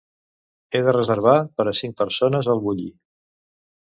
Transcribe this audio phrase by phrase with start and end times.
[0.77, 2.89] He de reservar per a cinc persones al Bulli.